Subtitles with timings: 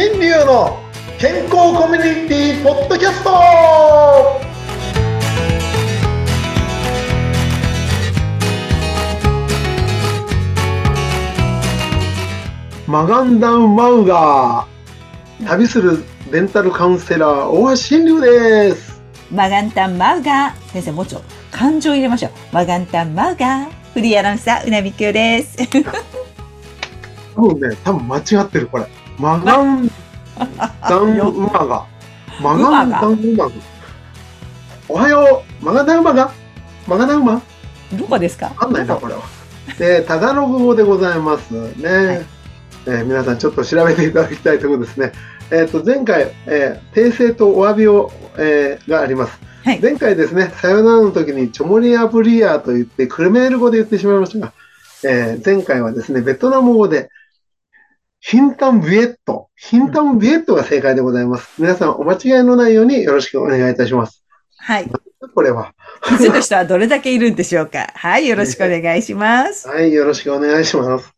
[0.00, 0.78] 新流の
[1.18, 3.30] 健康コミュニティポッドキャスト
[12.86, 20.72] マガンダウマウガー旅するデンタルカウンセラー大橋新流ですマガンタンマウガー。
[20.72, 22.30] 先生、もうちょっと感情入れましょう。
[22.52, 23.70] マガンタンマウガー。
[23.94, 25.56] フリーアナウンサー、うなみきゅうです。
[27.34, 28.86] 多分ね多分間違ってるこれ
[29.18, 29.90] マガン
[30.88, 31.86] ダウンウマガ
[32.40, 33.52] マガンダウンウマガ
[34.88, 36.32] おはようマガダウマガ
[36.86, 37.42] マガダウマ
[37.98, 38.46] どこですか？
[38.46, 39.22] わかんないな、これは。
[39.78, 41.70] で、タガログ語でございますね。
[41.70, 41.82] い
[42.86, 45.12] えー皆さんちょっと調べていただきたいところですね。
[45.50, 49.38] えっ、と、前回、えー訂正とお詫びを、えーがあります。
[49.64, 54.52] はい前回ですね、さよならの時にチョモリアブリアと言って、クルメール語で言ってしまいましたが、
[55.04, 57.10] えー前回はですね、ベトナム語で、
[58.20, 61.60] ヒンタンビエット、ヒンタンビエットが正解でございます。
[61.60, 64.24] 皆さんお間違いのないようによろしくお願いいたします。
[64.58, 64.90] はい。
[65.34, 65.72] これは。
[66.02, 68.26] 気づく人はどれだけいるんでしょうかはい。
[68.26, 69.68] よろしくお願いします。
[69.68, 71.12] はい、よろしくお願いします。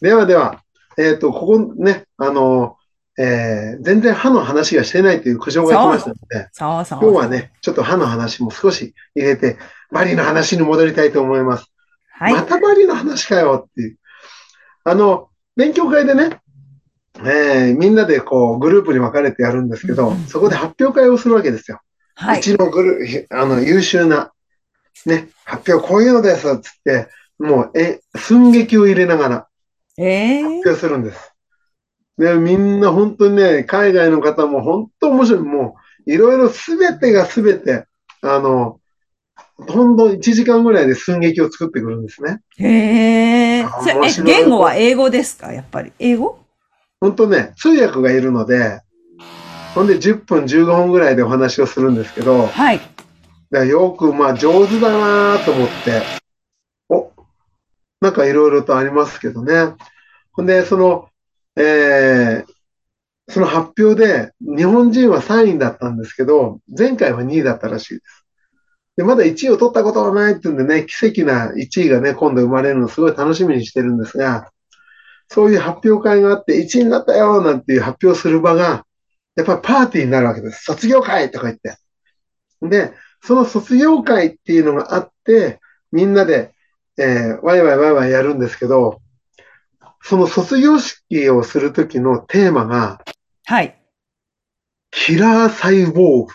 [0.00, 0.62] ではでは、
[0.98, 2.76] えっ、と、ここね、あの、
[3.16, 6.98] えー全然歯の話がしてないという苦情が来ましたので、そうそう。
[7.00, 7.28] 今日は。
[7.28, 9.56] ね、ちょっと歯の話も少し入れて、
[9.92, 11.72] バリの話に戻りたいと思います。
[12.10, 12.32] はい。
[12.34, 13.98] またバリの話かよっていう。
[14.82, 16.40] あの、勉強会でね、
[17.18, 21.80] えーみんなでこうグループに分かれてやるんですけど、うんそこで発表会をするわけですよ。
[22.14, 22.40] はい。
[22.40, 24.32] うちのグルあの優秀な、
[25.06, 29.48] ね、発表こういうのですっつって、もう、え、寸劇を入れながら
[29.98, 31.34] ええ発表するんです。
[32.18, 35.42] で、みんな本当にね、海外の方も本当面白い。
[35.42, 37.86] もう、いろいろすべてがすべて、
[38.22, 38.80] あの、
[39.56, 42.40] ほんと1時間ぐらいで寸劇を作ってくるんですね。
[42.58, 43.33] へえあ。
[43.88, 45.52] え、面白い言語は英語ですか？
[45.52, 45.92] やっぱり。
[45.98, 46.38] 英語？
[47.00, 48.80] 本当ね、通訳がいるので、
[49.74, 52.80] ほんで10分15分ぐらいでお話をするんですけど、はい。
[53.50, 56.02] だよく、まあ上手だなと思って、
[56.88, 57.12] お、
[58.00, 59.74] なんかいろいろとありますけどね。
[60.32, 61.08] ほんで、その、
[61.56, 62.54] えー
[63.26, 68.23] その発表で、日本人は3位だったんですけど、前回は2位だったらしいです。
[68.96, 74.50] で、まだ1位を取ったことがないっていうんでね、奇跡な1位がね、今度生まれるのをすごい楽しみにしてるんですが、
[75.28, 78.86] そういう発表会があって、1位になったよなんていう発表する場が、
[79.36, 80.64] やっぱりパーティーになるわけです。
[80.64, 81.76] 卒業会とか言って。
[82.62, 85.60] で、その卒業会っていうのがあって、
[85.90, 86.52] みんなで、
[86.96, 89.00] えーワイワイワイワイやるんですけど、
[90.02, 93.02] その卒業式をするときのテーマが、
[93.46, 93.80] はい。
[94.90, 96.32] キラーサイボーグ。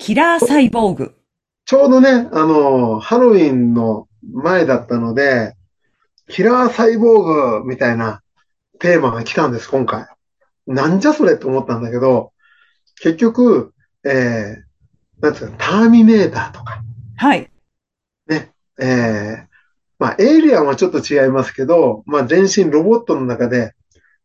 [0.00, 1.14] キラーサイボーグ。
[1.66, 5.54] ちょうどね、あの、ハロウィンの前だったので、
[6.26, 8.22] キラーサイボーグみたいな
[8.78, 10.06] テーマが来たんです、今回。
[10.66, 12.32] なんじゃそれと思ったんだけど、
[13.02, 13.74] 結局、
[14.04, 16.82] えー、なんつうか、ターミネーターとか、
[17.16, 17.50] はい。
[18.26, 19.46] ね、えー、
[19.98, 23.74] まあ、エイリアンはちょっと違いますけど、まあ、全身ロボットの中で、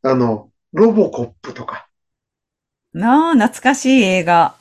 [0.03, 1.89] あの、ロボコップとか、
[2.93, 4.55] なあ、懐かしい映画。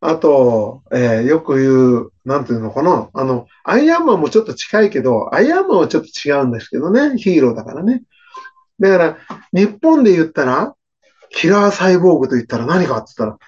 [0.00, 8.02] あと、えーよく言う、なんていうのかな、あの、アイアンマンもちょっと近いけど、アイアンマンはちょっと違うんですけどね、ヒーローだからね。
[8.78, 9.18] だから、
[9.52, 10.74] 日本で言ったら、
[11.30, 13.38] キラーサイボーグと言ったら何かって言ったら、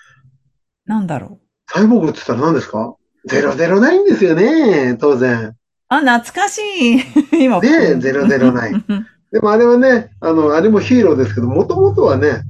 [0.87, 1.73] なんだろう。
[1.73, 2.97] サイボーグって言ったら何ですか
[3.29, 5.55] ?009 ですよね、当然。
[5.89, 7.01] あ、懐かしい。
[7.45, 7.61] 今。
[7.61, 9.05] ねえ009。
[9.31, 12.43] でもあれはね、あの、あれもヒーローですけど、もともとはね、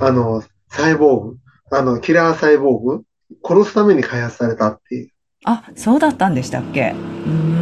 [0.00, 1.36] あの、サイボーグ、
[1.70, 3.02] あの、キラーサイボーグ、
[3.44, 5.10] 殺すために開発されたっていう。
[5.44, 6.94] あ、そうだったんでしたっけ？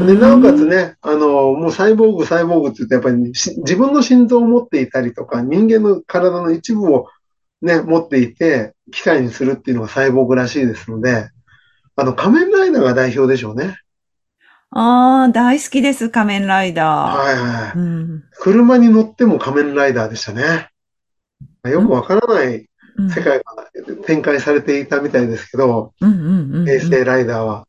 [0.06, 7.08] で、なおかつね、あの、もうサイボーグ、サイボーグって言って、やっぱりし自分の心臓を持っていたりとか、人間の体の一部を
[7.60, 11.28] ね、持っていて、機械にするっていうのがサイボーグらしいですので、
[11.96, 13.76] あの、仮面ライダーが代表でしょうね。
[14.70, 17.72] ああ、大好きです、仮面ライダはいはい。
[17.72, 17.78] ー。
[17.78, 18.24] うん。
[18.32, 20.68] 車に乗っても仮面ライダーでしたね。
[21.64, 23.44] よくわからないうん世界が
[24.06, 25.92] 展開されていたみたいですけど。
[26.64, 27.66] 平成ライダーは。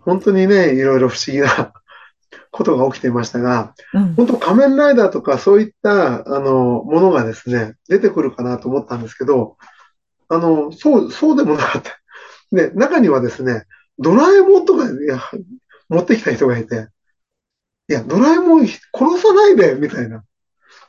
[0.00, 1.72] 本当にね、いろいろ不思議な
[2.50, 4.14] ことが起きていましたが、うん。
[4.14, 9.56] 本当仮面ライダーとかそういった、あの、ものがですね、出てくるかなと思ったんですけど、
[10.28, 11.98] あの、そう、そうでもなかった。
[12.52, 13.64] で、中にはですね、
[13.98, 15.20] ドラえもんとか、いや、
[15.88, 16.88] 持ってきた人がいて、
[17.88, 18.78] いや、ドラえもん殺
[19.18, 20.24] さないで、みたいな。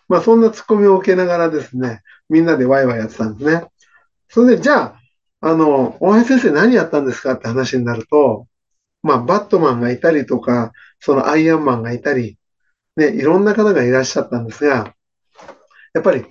[0.07, 3.67] まあ、そんなツッコミを受けながらですね、みんなでワイワイやってたんですね。
[4.29, 4.99] それで、じゃあ、
[5.41, 8.47] あの、大橋先生何やったんですかって話になると、
[9.03, 12.37] まあ、バットマンがいたりとか、そのアイアンマンがいたり、
[12.95, 14.95] ね、いろんな方がいらっしゃったんですが、
[15.93, 16.25] やっぱり、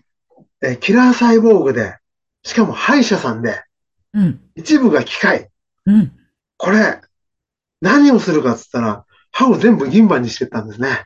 [0.63, 1.97] えーキラーサイボーグで、
[2.43, 3.63] しかも歯医者さんで、
[4.13, 4.41] うん。
[4.55, 5.51] 一部が機械。
[5.87, 6.13] うん。
[6.57, 7.01] これ、
[7.81, 11.05] 何をするかっつったら、歯を全部銀歯にしてったんですね。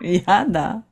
[0.26, 0.84] やだ。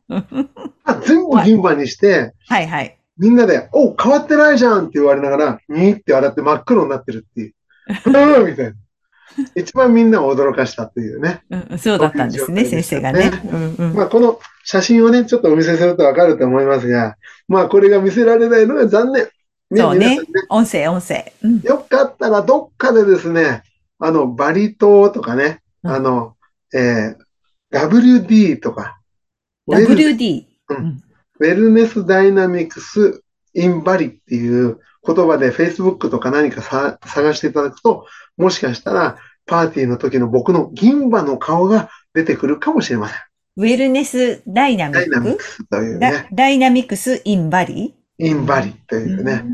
[0.84, 2.98] 歯全部銀歯にして、はいはい。
[3.18, 7.54] みんなで、お変わってないじゃんって言われながら、にーって笑って真っ黒になってるっていう。
[8.06, 8.74] うんみたいな。
[9.54, 11.42] 一番みんなを驚かしたっていうね。
[11.50, 13.30] うん、そうだったんですね、先生がね。
[13.44, 13.94] うんうん。
[13.94, 17.16] まあ、この写真をね、ちょっとお見せするとわかると思いますが、
[17.48, 19.28] まあ、これが見せられないのが残念。
[19.74, 21.32] そうね皆さん音声、音声。
[21.42, 21.60] うん。
[21.60, 23.62] よかったらどっかでですね、
[23.98, 26.36] あの、バリ島とかね、うんあの、
[26.74, 27.26] えー
[27.72, 29.00] WD とか、
[29.68, 30.44] WD。
[30.68, 31.02] うんうん
[31.38, 33.22] ウェルネスダイナミクス
[33.54, 38.06] インバリっていう言葉で Facebook とか何かさ探していただくと、
[38.36, 39.16] もしかしたら
[39.46, 43.18] パーティーの時の僕の銀歯の顔が出てくるかもしれません。
[43.58, 49.44] ウェルネスダイナミダイナミッククスというダね、ダイナミクスインバリインバリというね、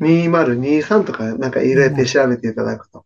[0.00, 3.04] 2023とかなんか入れて調べていただくと。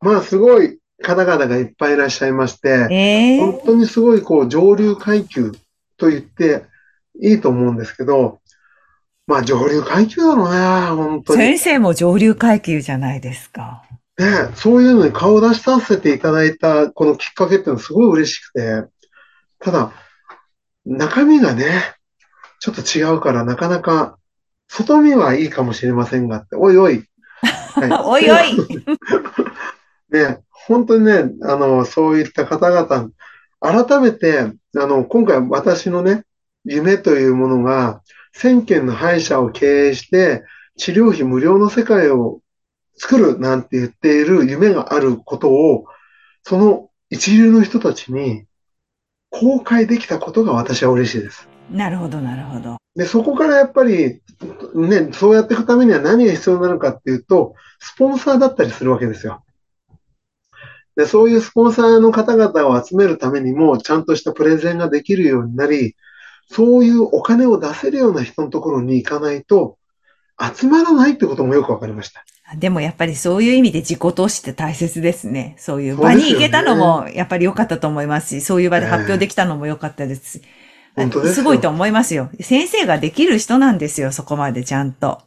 [0.00, 5.52] まあすごい方々がいっぱいいらっしゃいまして、ええ本当にすごいこう上流階級
[5.96, 6.64] と言って
[7.20, 8.40] いいと思うんですけど、
[9.26, 11.38] まあ上流階級だろうね、本当に。
[11.38, 13.82] 先生も上流階級じゃないですか。
[14.18, 18.84] ね、そういうのに顔を出しさせていただいたこのきっかけっていうのはすごい嬉しくて、
[19.58, 19.92] ただ、
[20.84, 21.94] 中身がね、
[22.60, 24.18] ちょっと違うからなかなか、
[24.68, 27.04] 外見はいいかもしれませんがって、おいおい。
[27.42, 28.56] は おいおい。
[30.10, 33.10] ね、本当にね、あの、そういった方々、
[33.60, 36.24] 改めて、あの、今回私のね、
[36.64, 38.02] 夢というものが、
[38.36, 40.44] 1000件の歯医者を経営して、
[40.76, 42.40] 治療費無料の世界を
[42.96, 45.84] 作るなんて言っている夢があることを、
[46.42, 48.44] その一流の人たちに
[49.30, 51.48] 公開できたことが私は嬉しいです。
[51.70, 52.76] なるほど、なるほど。
[52.94, 54.20] で、そこからやっぱり、
[54.74, 59.42] ね、そうやっていくためには何が必要なのかっていうと、スポンサーだったりするわけですよ。
[60.96, 65.96] で、そういうスポンサーの方々を集めるためにも、ちゃんとしたプレゼンができるようになり、
[66.50, 69.78] そういうお金を出せるような人のところに行かないと、
[70.40, 72.24] 集まらないってこともよくわかりました。
[72.56, 75.54] でもやっぱりそういう意味で自己投資って大切ですね。
[75.58, 80.38] そういう場に行けたのもやっぱり良かったと思いますし、そういう場で発表できたのも良かったです。
[80.38, 80.42] え
[80.96, 82.30] 本当ですごいと思いますよ。
[82.40, 85.22] 先生ができる人なんですよ、そこまでちゃんと。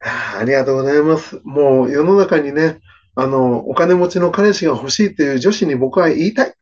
[0.00, 1.40] あありがとうございます。
[1.44, 2.78] もう世の中にね、
[3.14, 6.54] あの、お金持ちの彼氏が欲しいという女子に僕は言いたい。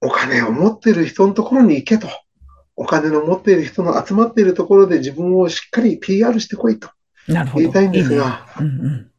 [0.00, 2.08] お金を持っている人のところに行けと。
[2.80, 6.88] お金の持っている人の集まっているところで自分をしっかり PR してこいと。
[7.26, 9.10] 言いたいんですいいねが、うんうん。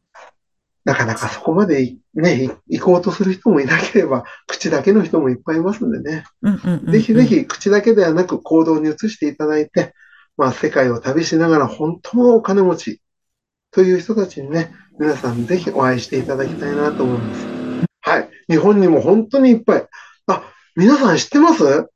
[0.84, 6.24] なかなかそこまでいね、い行こうとする人もいなければ、口だけの人もいっぱいいますんでね。
[6.42, 7.24] うんうんうんうんぜひぜ。
[7.24, 9.94] ひ口だけではなく行動に移していただいて、
[10.38, 13.02] まあ世界を旅しながら本当のお金持ち
[13.70, 17.46] という人たちにね、皆さんぜひお会いしていただきたいなと思います。
[18.00, 18.30] はい。
[18.48, 19.86] 日本にも本当にいっぱい。
[20.28, 20.42] あ、
[20.76, 21.90] 皆さん知ってます？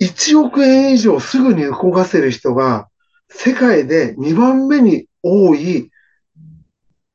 [0.00, 2.88] ?1 億円以上すぐに動かせる人が
[3.28, 5.90] 世界で2番目に多い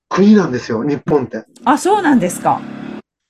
[0.09, 1.43] 国なんですよ、日本って。
[1.65, 2.61] あ、そうなんですか。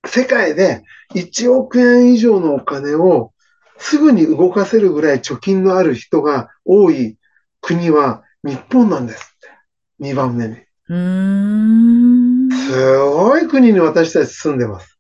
[0.06, 0.84] 世界で
[1.16, 3.32] 1億円以上のお金を
[3.78, 7.18] すぐに動かせるぐらい貯金のある人が多い
[7.62, 10.10] 国は日本なんですって。
[10.12, 10.56] 2番目に。
[10.56, 12.50] うーん。
[12.52, 14.93] すごい国に私たち住んでます。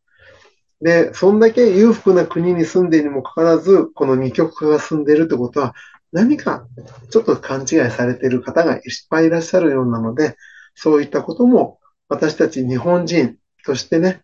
[0.83, 5.73] で、そんだけ裕福な国に住んでいるにもかかわらず、この二極化が進んでいるってことは、
[6.11, 6.67] 何か
[7.09, 10.35] ちょっと勘違いされている方がいっぱいいらっしゃるようなので、
[10.75, 14.23] そういったことも私たち日本人としてね、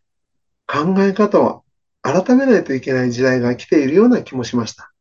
[0.67, 1.63] 考え方を
[2.01, 4.91] 改めないといけない時代が来ているような気もしました。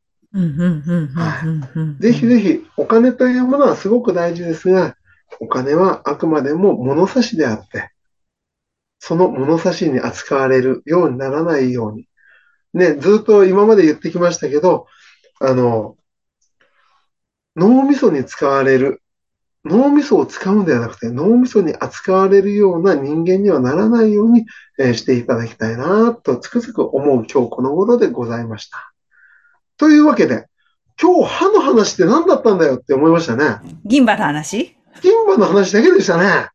[1.98, 4.96] ぜひぜひ、お金というものはすごく大事ですが、
[5.40, 7.90] お金はあくまでも物差しであって、
[8.98, 12.08] その物差しに扱われるようにならないように。
[12.74, 14.86] ね、ずっと今まで言ってきましたけど、
[15.40, 15.96] あの、
[17.56, 19.02] 脳みそに使われる、
[19.64, 24.46] 脳みそを使うんではなくて、脳みそに扱われるような人間にはならないように、
[24.78, 28.92] えーしていただきたいなとつくづく思う今日この頃でございました。
[29.76, 30.46] というわけで、
[31.00, 33.58] 今日歯の話って何だったんだよって思いましたね。
[33.84, 34.76] 銀歯の話？
[35.02, 36.48] 銀歯の話だけでしたね。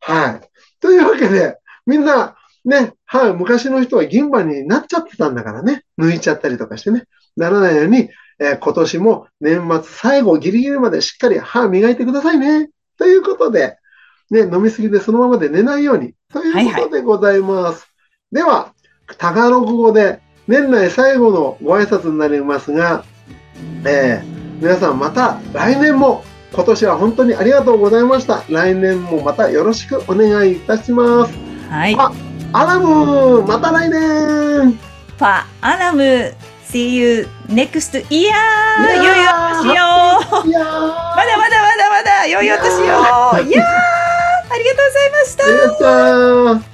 [0.00, 0.50] はい。
[0.80, 5.82] というわけで、みんな、ね、歯、昔の人は銀歯になっちゃってたんだからね。
[5.98, 7.04] 抜いちゃったりとかしてね。
[7.36, 8.10] ならないように、
[8.40, 12.70] えー今年も年末最後ギリギリまでしっかり歯磨いてくださいね。
[12.98, 13.76] ということで、
[14.30, 16.14] ね、飲みすぎでそのままで寝ないように。
[16.32, 17.86] ということでございます。
[18.32, 18.72] では、
[19.18, 23.04] タガログ語で年内最後のご挨拶になりますが、
[23.84, 26.22] えー皆さんまた来年も
[26.52, 28.44] 今年は本当にありがとうございました。
[28.48, 31.53] 来年もまたよろしくお願いいたします。
[31.74, 31.96] はい。
[31.98, 32.12] あ
[32.52, 34.78] アラムまた来年。
[35.18, 36.32] パアラム
[36.70, 38.06] See you next year!
[38.10, 40.46] いやー良いお年を。
[40.46, 42.82] いやーまだまだまだまだ良いお年を。
[42.82, 43.66] いやー。
[44.54, 46.73] ありがとうございました